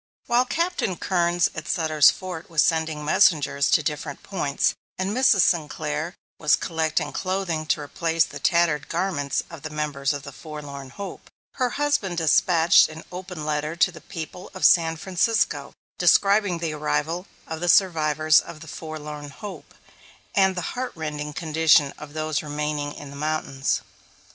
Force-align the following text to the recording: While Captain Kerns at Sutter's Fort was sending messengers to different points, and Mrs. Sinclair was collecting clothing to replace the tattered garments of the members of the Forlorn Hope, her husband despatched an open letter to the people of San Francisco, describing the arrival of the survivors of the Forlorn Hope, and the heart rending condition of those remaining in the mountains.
While 0.25 0.45
Captain 0.45 0.95
Kerns 0.97 1.51
at 1.53 1.67
Sutter's 1.67 2.09
Fort 2.09 2.49
was 2.49 2.63
sending 2.63 3.05
messengers 3.05 3.69
to 3.69 3.83
different 3.83 4.23
points, 4.23 4.73
and 4.97 5.11
Mrs. 5.15 5.41
Sinclair 5.41 6.15
was 6.39 6.55
collecting 6.55 7.11
clothing 7.11 7.67
to 7.67 7.81
replace 7.81 8.23
the 8.23 8.39
tattered 8.39 8.89
garments 8.89 9.43
of 9.51 9.61
the 9.61 9.69
members 9.69 10.11
of 10.11 10.23
the 10.23 10.31
Forlorn 10.31 10.89
Hope, 10.89 11.29
her 11.57 11.69
husband 11.77 12.17
despatched 12.17 12.89
an 12.89 13.03
open 13.11 13.45
letter 13.45 13.75
to 13.75 13.91
the 13.91 14.01
people 14.01 14.49
of 14.55 14.65
San 14.65 14.95
Francisco, 14.97 15.71
describing 15.99 16.57
the 16.57 16.73
arrival 16.73 17.27
of 17.45 17.59
the 17.59 17.69
survivors 17.69 18.39
of 18.39 18.61
the 18.61 18.67
Forlorn 18.67 19.29
Hope, 19.29 19.75
and 20.33 20.55
the 20.57 20.73
heart 20.73 20.93
rending 20.95 21.31
condition 21.31 21.93
of 21.99 22.13
those 22.13 22.41
remaining 22.41 22.91
in 22.93 23.11
the 23.11 23.15
mountains. 23.15 23.81